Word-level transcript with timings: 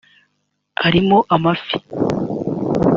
arimo 0.85 1.17
amafi 1.35 1.77